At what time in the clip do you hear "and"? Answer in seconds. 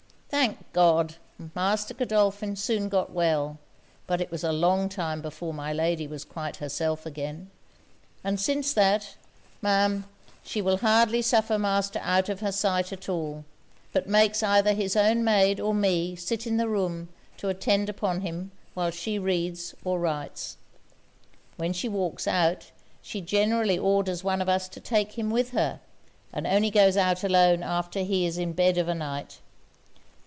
8.23-8.39, 26.31-26.47